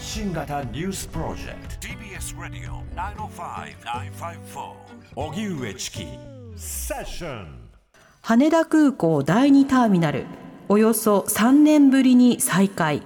[0.00, 1.88] 発信型ニュースプロジェクト。
[1.88, 2.82] TBS ラディオ
[3.28, 4.72] 905-954
[5.14, 6.06] おぎゅうえちき
[6.56, 7.68] セッション
[8.22, 10.24] 羽田空港第2ターミナル。
[10.70, 13.02] およそ3年ぶりに再開。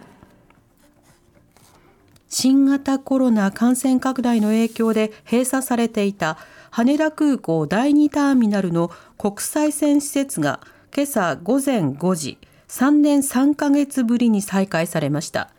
[2.29, 6.39] 新型コロナ感染拡大の影響で閉鎖されていた
[6.71, 10.61] 羽田空港第2ターミナルの国際線施設が
[10.95, 12.39] 今朝午前5時
[12.69, 15.51] 3年3ヶ月ぶりに再開されました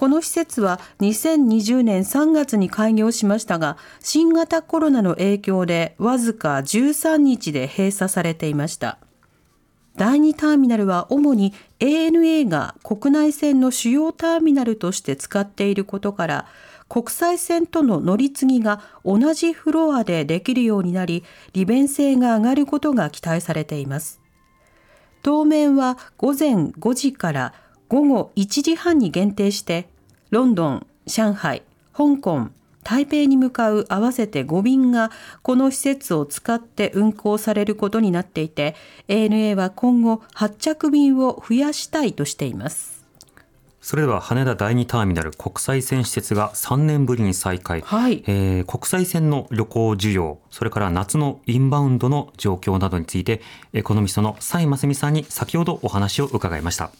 [0.00, 8.96] この施設は2020年3月に開業しましたが新型コロナの影響でわずか13日で閉鎖されていました。
[9.96, 16.46] 第2ターミナルは主に ANA が国内線の主要ターミナルとして使っていることから
[16.88, 24.18] 国際線との乗り継ぎが同じフロアでできるようになり利便性が上がることが期待されています。
[25.22, 27.52] 当面は午前5時から
[27.90, 29.88] 午後1時半に限定して
[30.30, 32.50] ロンドン、上海、香港、
[32.84, 35.10] 台北に向かう合わせて5便が
[35.42, 38.76] この施設を使って運航されることになっていて
[39.08, 43.00] ANA は今後発着便を増やしたいとしています。
[43.80, 48.22] それでは羽田第2ターミナル国際線施設が3年ぶりに再開、はい。
[48.28, 53.40] えー国際線の旅行需要それから夏のインバウンドの状況などについて
[53.72, 56.92] エコノミストの蔡真澄さんに先ほどお話を伺いました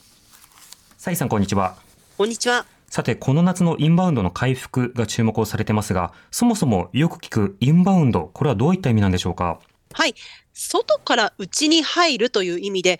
[1.02, 1.76] 蔡さんこんにちは
[2.18, 2.66] こんにちは。
[2.90, 9.60] さて、この夏のインバウンドの回復が注目をされてますが、そもそもよく聞くインバウンド、これはどういった意味なんでしょうか？
[9.94, 10.14] はい。
[10.52, 12.98] 外から内に入るという意味で、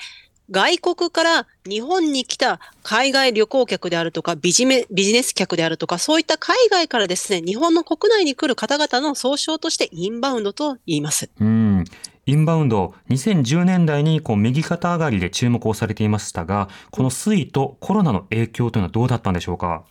[0.51, 11.29] 外国から日本に来た海外旅行客であるとかビジメビジネス客であるとか、そういった海外からですね、日本の国内に来る方々の総称としてインバウンドと言います。
[11.39, 11.85] うん。
[12.27, 19.85] インバウンド、2010年代にこう右肩上がりで注目をされていましたが、この推移とコロナの影響というのはどうだったんでしょうか？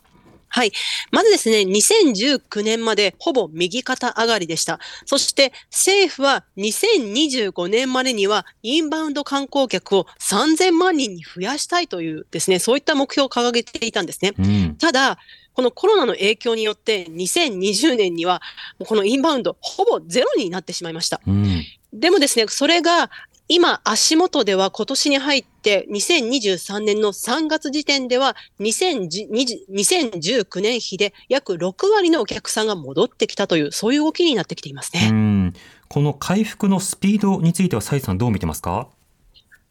[0.52, 0.72] はい。
[1.12, 4.80] まずですね、2019年までほぼ右肩上がりでした。
[5.06, 14.32] そして政府は2025年までにはインバウンド観光客を3000万人に増やしたいというですね、そういった目標を掲げていたんですね。
[14.36, 14.76] うん。
[14.76, 15.18] ただ、
[15.54, 18.40] このコロナの影響によって2020年には
[18.78, 21.20] このインバウンドほぼゼロになってしまいました。
[21.26, 21.64] うん。
[21.92, 23.10] でもですね、それが
[23.48, 29.28] 今足元では今年に入って2023年の3月時点では2010
[29.68, 35.10] 2019年比で約6割のお客さんが戻ってきたというそういう動きになってきていますうね。
[35.10, 35.54] ん。
[35.88, 38.88] この回復のスピードについては、蔡さんどう見てますか？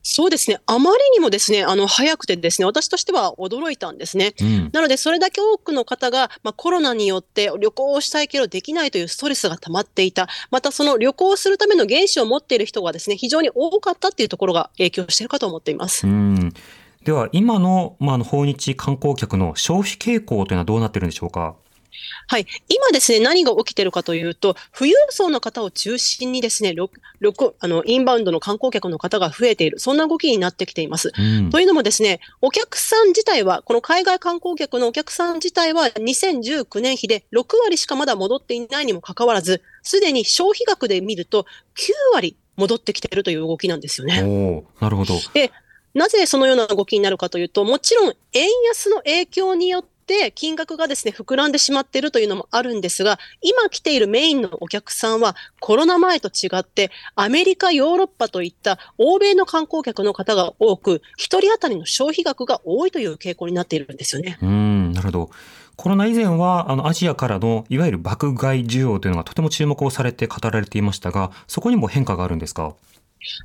[0.02, 0.60] そうですね。
[0.66, 4.34] あまりにもですね、あの早くてですね、私としては驚いたんですね。
[4.42, 4.70] うん。
[4.72, 10.28] なので、それだけ多くの方が、まあ、コロナによって旅行をしたいけどできないというストレスが溜まっていた。
[10.52, 16.08] また、その旅行をするための原資を持っている人がですね、非常に多かったっていうところが影響しているかと思っています。
[16.08, 16.54] うん。
[17.04, 21.56] では、今の、まあ、あの訪日観光客の消費傾向というのはどうなってるんでしょうか？
[22.28, 22.46] はい。
[22.68, 26.76] 今ですね、何が起きているかというと、富裕層の方を中心にですね、
[27.60, 29.80] あのインバウンドの観光客の方が増えている。
[29.80, 31.12] そんな動きになってきています。
[31.18, 31.50] うん。
[31.50, 41.46] というのもですね、お客さん自体は、この海外観光客のお客さん自体は2019年比で6割しかまだ戻っていないにもかかわらず、すでに消費額で見ると
[41.76, 44.22] 9割戻ってきているという動きなんですよね。
[44.80, 45.16] なるほど。
[45.34, 45.52] で、
[45.94, 49.90] なぜそのような動きになるかというと、もちろん円安の影響によって
[50.36, 64.38] 金額がですね、膨らんでしまっているというのもあるんですが、今来ているメインのお客さんはコロナ前と違って、アメリカ、ヨーロッパといった欧米の観光客の方が多く、一人当たりの消費額が多いという傾向になっているんですよね。
[64.42, 65.30] うん、なるほど。
[65.76, 72.76] コロナ以前は、あの、アジアからの、いわゆる爆買い需要というのがとても注目をされて語られていましたが、そこにも変化があるんですか？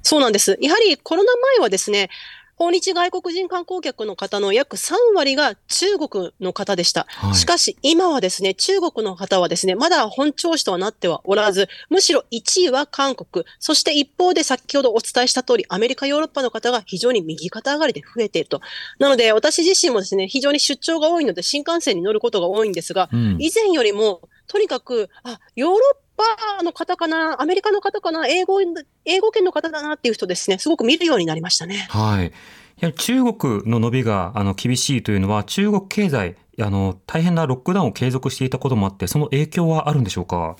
[0.03, 0.59] そうなんです。
[0.61, 2.11] やはりコロナ前はですね、
[2.57, 7.07] 訪日外国人観光客の方の約3割が中国の方でした。
[7.09, 18.61] はいしかし今はですね、中国の方はですね、まだ本調子とはなってはおらず、むしろ1位は韓国、そして一方で先ほどお伝えした通り、アメリカ、ヨーロッパの方が非常に右肩上がりで増えていると。
[18.99, 23.37] なので私自身もですね、非常に出張が多いので新幹線に乗ることが多いんですが、うん。
[23.41, 28.61] 以前よりも、とにかく、あ、ヨーロッパの方かな、アメリカの方かな、英語、
[29.05, 31.87] 英語圏の方だなっていう人ですね、すごく見るようになりましたね。
[31.91, 32.33] はい。
[32.81, 40.57] やはり中国の伸びがあの厳しいというのは、中国経済、あの、大変なロックダウンを継続していたこともあって、その影響はあるんでしょうか？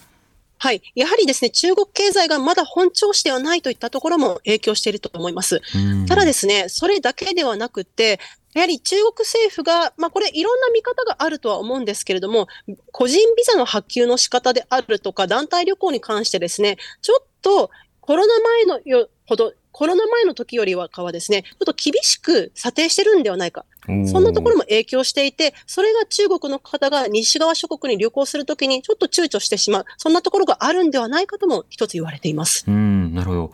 [0.57, 0.81] はい。
[0.95, 5.61] やはりですね、中国経済がまだ本調子ではないといったところも影響していると思います。
[5.75, 8.19] うんただですね、それだけではなくて、
[8.55, 12.49] やはり中国政府が、まあこれいろんな見方があるとは思うんですけれども、
[12.93, 17.71] 個人ビザの発給の仕方であるとか、団体旅行に関してですね、ちょっと
[18.01, 23.65] コロナ前のよほどコロナ前の時よりはかはですね、ちょっと厳しく査定してるんではないか。
[24.07, 32.65] そんなところも影響していて、それが中国の方が西側諸国に旅行するときにちょっと躊躇してしまう、そんなところがあるんではないかとも一つ言われています。
[32.69, 33.53] うん、なるほど。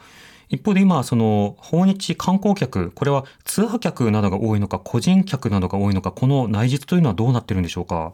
[0.50, 8.12] 一方で今、その訪日観光客、これはツアー客などが多いのか、個人客などが多いのか、この内実というのはどうなってるんでしょうか？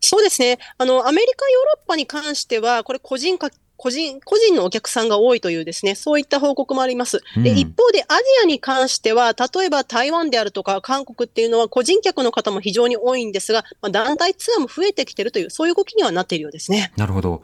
[0.00, 0.58] そうですね。
[0.78, 7.20] あの、アメリカ、ヨーロッパに関しては、これ個人個人、個人のお客さんが多いというですね、そういった報告もあります。
[7.36, 16.92] で、一方でアジアに関しては、例えば台湾であるとか韓国っていうのは個人客の方も非常に多いんですが、まあ、団体ツアーも増えてきてるという、そういう動きにはなっているようですね。
[16.96, 17.42] なるほど。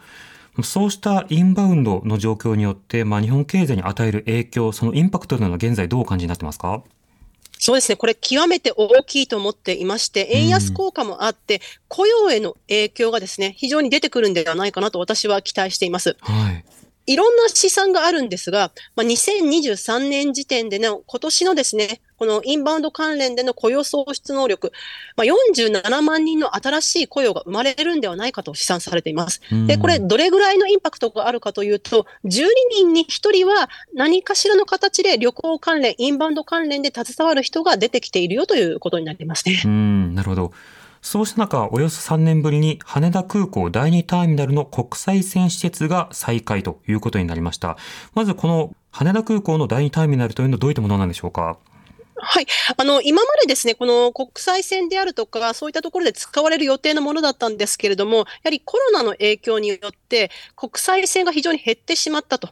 [0.62, 6.82] そうしたインバウンドの状況によって、まあ、日本経済に与える影響、そのインパクトというのは現在どうお感じになってますか？
[7.58, 16.16] そうですね、これ、極めて大きいと思っていまして、円安効果もあって、雇用への影響がですね、非常に出てくるんではないかなと私は期待しています。
[16.20, 16.64] はい
[17.08, 24.72] いろんな試算があるんですが、まあ、2023年時点での今年のですね、このインバウンド関連での雇用創出能力、
[25.16, 29.40] まあ、47万人の新しい雇用が生まれるんではないかと試算されています。
[29.66, 39.62] で、これ、どれぐらいのインパクトがあるかというと、12人に1人は何かしらの形で旅行関連、インバウンド関連で携わる人が出てきているよということになりますね。
[39.64, 40.52] うん、なるほど。
[41.00, 47.76] そうした中、およそ3年ぶりに羽田空港第2ターミナルの国際線施設が再開ということになりました。
[48.14, 51.58] まずこの羽田空港の第2ターミナルというのはどういったものなんでしょうか？
[52.20, 52.46] はい。
[52.76, 62.50] あの、今までですね、この国際線であるとか、そういったところで使われる予定のものだったんですけれども、やはりコロナの影響によって、国際線が非常に減ってしまったと。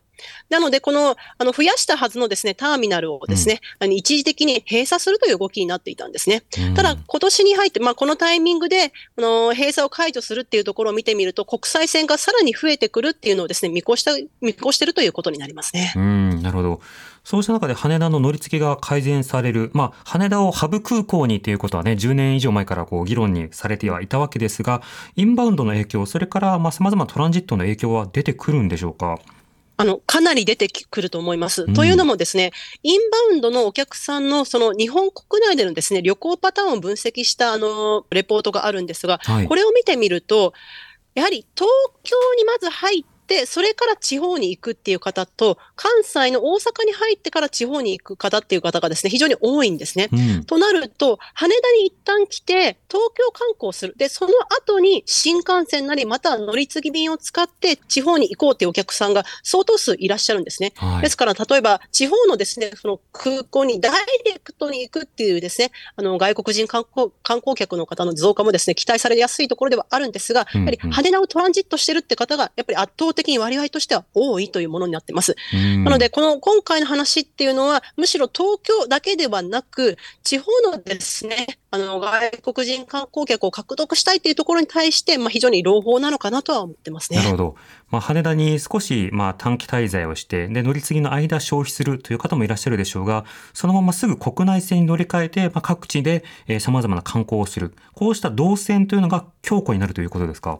[0.48, 6.44] なので、この、あの、増やしたはずのですね、ターミナルをですね、うん、一時的に閉鎖するという動きになっていたんですね。
[6.58, 15.92] うん、ただ、今年に入って、まあ、このタイミングで、この、閉鎖を解除するっていうところを見てみると、国際線がさらに増えてくるっていうのをですね、見越した、見越してるということになりますね。
[15.96, 16.80] うん、なるほど。
[17.26, 24.80] そうした中で羽田の乗り継ぎが改善される、まあ、羽田をハブ空港にということはね、10年以上前からこう議論にされてはいたわけですが、
[25.16, 29.18] インバウンドの影響、それからまあ様々なトランジットの影響は出てくるんでしょうか？
[29.76, 31.64] あの、かなり出てくると思います。
[31.64, 32.52] うん、というのもですね、
[32.84, 40.52] インバウンドのお客さんのその日本国内でのですね、旅行パターンを分析したあの、レポートがあるんですが、はい、これを見てみると、
[41.16, 41.68] やはり東
[42.04, 43.15] 京にまず入って、で、
[43.46, 50.08] それから地方に行くっていう方と、関西の大阪に入ってから地方に行く方っていう方がですね、非常に多いんですね。
[50.12, 53.94] うん、となると、羽田に一旦来て、東京観光する。
[53.96, 60.72] で、その後に新幹線なり、または乗り継ぎ便を使って地方に行こうっていうお客さんが相当数いらっしゃるんですね。
[60.76, 63.92] はい、ですから、例えば、地方のですね、その空港にダイ
[64.24, 75.34] レクトに行くっていうですね、あの、外国人観光観光客の方の増加もですね、期待されやすいところではあるんですが、やはり羽田をトランジットしてるって方が、やっぱり圧倒的に割合としては多いというものになってます。
[75.84, 87.18] なので、この今回の話っていうのは、むしろ東京だけではなく、地方のですね、あの、外国人観光客を獲得したいというところに対して、まあ、非常に朗報なのかなとは思ってますね。
[87.18, 87.56] なるほど。
[87.90, 97.74] まあ、羽田に少し、まあ、短期滞在をして、で、乗り継ぎの間消費するという方もいらっしゃるでしょうが、そのまますぐ国内線に乗り換えて、まあ、各地で、えー、様々な観光をする。
[97.94, 100.58] こうした動線というのが強固になるということですか？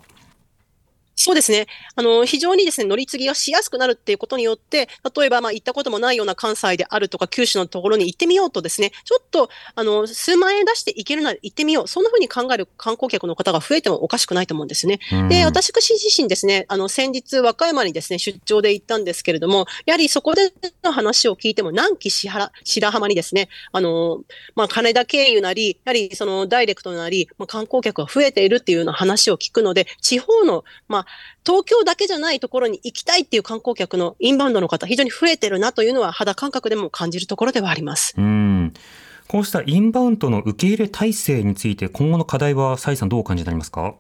[1.26, 1.67] そうですね。
[1.96, 11.88] あの、非常にですね、乗り継ぎがしやすくなるっていうことによって、例えば、まあ、行ったこともないような関西であるとか、九州のところに行ってみようとですね、ちょっと、あの、数万円出して行けるなら行ってみよう。
[11.88, 15.00] そんなふうに考える観光客の方が増えてもおかしくないと思うんですね。
[15.28, 20.52] で、私自身ですね、あの、先日、和歌山にですね、出張で行ったんですけれども、やはりそこで
[20.85, 22.52] の話を聞いても、南紀白
[22.92, 24.23] 浜にですね、あの、
[24.54, 31.06] まあ、金田経由なり、やはりその、ダイレクトなり、まあ、観光客が増えているっていうような話を聞くので、地方の、まあ、
[31.44, 38.14] 東京だけじゃないところに行きたいっていう観光客のインバウンドの方、非常に増えてるなというのは肌感覚でも感じるところではあります。
[38.16, 38.73] うん
[39.28, 43.96] こうしたインバウンドの受け入れ体制について、今後の課題は、蔡さん、どうお感じになりますか？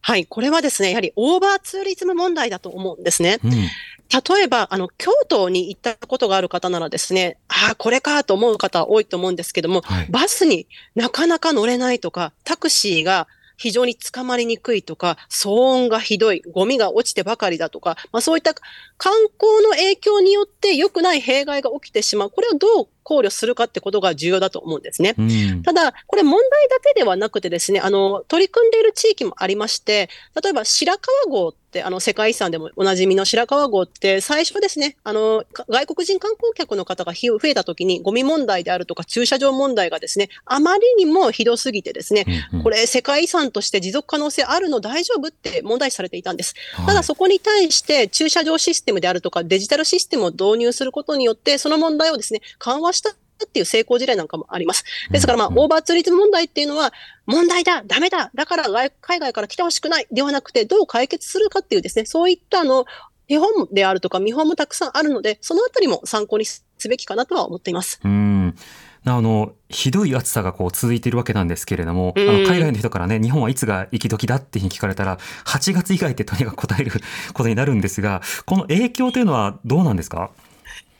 [0.00, 3.38] はい、これはですね、やはりオーバーツーリズム問題だと思うんですね。
[3.44, 10.66] うん、例えば、あの、京都に行ったことがある方ならですね、ああ、これかと思う方多いと思うんですけども、はい、バスに
[10.96, 18.54] なかなか乗れないとか、タクシーが非常に捕まりにくいとか、騒音がひどい、ゴミが落ちてばかりだとか、まあそういった
[18.96, 22.30] 観光の影響によって良くない弊害が起きてしまう。
[22.30, 25.14] これをどう考慮するかってことが重要だと思うんですね。
[25.16, 30.08] うんただ、これ問題だけではなくてですね、あの、取り組んでいる地域もありまして、
[30.42, 46.54] 例えば白川郷って、あの、世界遺産でもおなじみの白川郷って、最初ですね、あの、か外国人観光客の方がひ増えた時に、ゴミ問題であるとか駐車場問題がですね、あまりにもひどすぎてですね、うんうんこれ世界遺産として持続可能性あるの大丈夫って問題視されていたんです。
[46.72, 53.14] はいただそこに対して駐車場システムであるとかデジタルシステムを導入することによって、その問題をですね、緩和したっ
[53.52, 54.84] ていう成功事例なんかもあります。
[55.10, 56.92] ですからまあ、オーバーツーリズム問題っていうのは、
[57.26, 62.86] 問題だ、ダメだ、だから外海外から来てほしくないではなくて、どう解決するかっていうですね、そういったあの、
[63.28, 68.00] 手本であるとか見本もたくさんあるので、そのあたりも参考にすべきかなとは思っています。
[68.04, 68.54] うん。
[69.06, 72.28] あのひどい暑さがこう続いているわけなんですけれども、うん。
[72.28, 76.90] あの海外の人からね日本はいつが息時だっていうに聞かれたら8月以外ってとにかく答える
[77.34, 80.30] ことになるんですがこの影響というのはどうなんですか？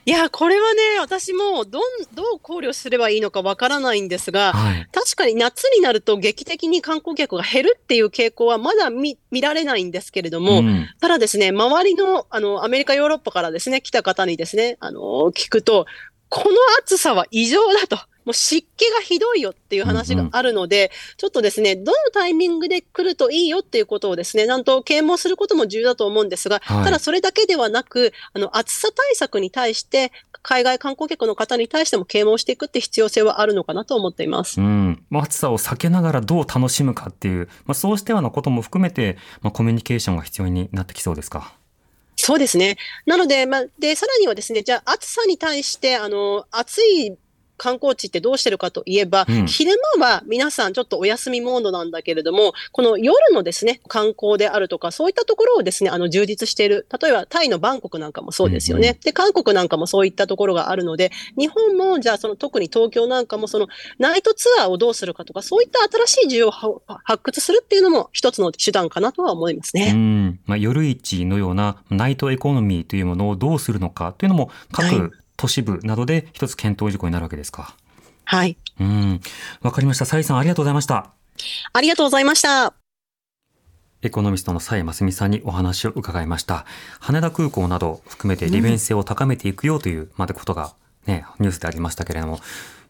[0.07, 1.83] いや、これはね、私もどん、
[2.15, 15.01] どう考慮すればいいのかわからないんですが、はい確かに夏になると劇的に観光客が減るっていう傾向はまだ見見られないんですけれども、うんただですね、周りの、あの、アメリカ、ヨーロッパからですね、来た方にですね、あの、
[15.33, 15.87] 聞くと、
[16.29, 17.99] この暑さは異常だと。
[18.25, 30.13] もう湿気がひどいよっていう話があるので、ちょっとですね、どのタイミングで来るといいよっていうことをですね、なんと啓蒙することも重要だと思うんですが、はいただそれだけではなく、あの、暑さ対策に対して、
[30.43, 34.61] 海外観光客の方に対しても啓蒙していくって必要性はあるのかなと思っています。
[34.61, 41.55] うん、まあ暑さを避けながらどう楽しむかっていう、まあ、そうしたようなことも含めて、まあ、コミュニケーションが必要になってきそうですか？
[42.17, 42.77] そうですね。
[43.07, 47.17] なので、まあ、で、さらにはですね、じゃあ暑さに対して、あの、暑い
[47.57, 56.87] 観光地ってどうしてるかといえば、うん昼間は皆さんちょっとお休みモードなんだけれども、この夜のですね、観光であるとか、そういったところをですね、あの、充実している。
[57.01, 58.89] 例えば、タイのバンコクなんかもそうですよね。
[58.89, 63.69] うんで、韓国なんかもそういったところがあるので、日本も、じゃあ、その特に東京なんかも、その、
[63.99, 69.93] ナイトツアーをどうするかとか、そういった新しい需要をは発掘するっていうのも一つの手段かなとは思いますね。
[69.95, 77.77] うんまあ、夜市のようなナイトエコノミーというものをどうするのかというのもはい各都市部などで一つ検討事項になるわけですか。
[78.25, 78.57] はい。
[78.81, 79.21] うん、
[79.63, 80.05] わかりました。
[80.05, 81.11] サイさんありがとうございました。
[81.73, 82.75] ありがとうございました。
[84.03, 86.67] エコノミストの蔡真澄さんにお話を伺いました。
[87.01, 90.75] 羽田空港など含めて利便性を高めていくよという、までことが
[91.07, 92.41] ね、ニュースでありましたけれども、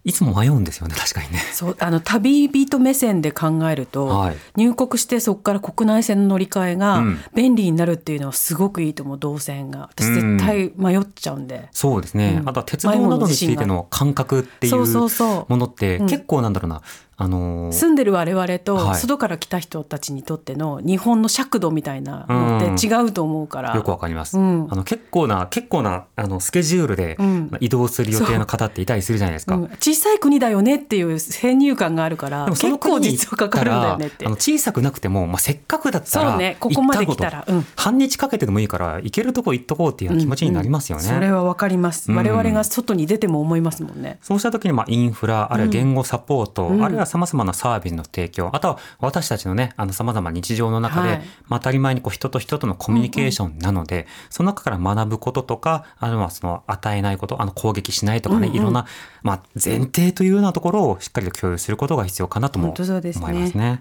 [0.05, 1.39] いつも迷うんですよね、確かにね。
[1.53, 4.37] そうあの旅人目線で考えると、はい。
[4.57, 7.19] 入国してそこから国内線の乗り換えがうん。
[7.35, 9.89] 便利になるっていうのはすごくいいと思う動線が。
[9.95, 12.39] 私絶対迷っちゃうんで、そうですね。
[12.43, 12.49] うん。
[12.49, 15.47] あとは鉄道などについての感覚っていそう。
[15.49, 16.07] ものってうん。
[16.07, 16.83] 結構なんだろうな、
[17.17, 18.97] あのー住んでる我々とはい。
[18.97, 24.39] 外から来た人たちにとっての日本の尺度みたいなのって違うと思うから、よくわかります。
[24.39, 24.69] うん。
[24.71, 27.17] あの結構な結構なあのスケジュールで、
[27.61, 29.57] 移動する予定の方っていたりするじゃないですか。
[29.57, 29.61] う。
[29.61, 29.65] ん。
[29.81, 34.27] 小さい国だよねっていう先入観があるから結構実はかかるんだよねって。
[34.27, 36.57] あの小さくなくても、まあ、せっかくだったらそうね。
[36.61, 37.47] ここまで来たら。
[37.77, 41.05] 半日かけてでもいいから行けるとこ行っとこうっていう気持ちになりますよね。
[41.05, 41.11] うん。
[41.11, 42.17] うんそれはわかります、うん。
[42.17, 44.19] 我々が外に出ても思いますもんね。
[44.21, 46.85] そうした時にまあインフラ、あるいは言語サポート、うん。
[46.85, 58.87] あるいはからさまざまなサービスの提供あとは私たちのねあさまざま日常の中で、はい、まあ、当たり前にこう人と人とのコミュニケーションなので、うんうん、その中から学ぶこととかあるいはその与えないことあの攻撃しないとかね、うんうん、いろんな、
[59.23, 63.81] まあ、前提というようなところをしっかりと共有することが必要かなとも思いますね。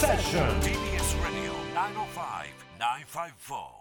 [0.00, 0.60] Session.
[0.62, 3.79] TBS Radio 905 954